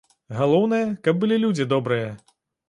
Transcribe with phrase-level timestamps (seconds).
[0.37, 0.79] Галоўнае,
[1.09, 2.09] каб былі людзі добрыя.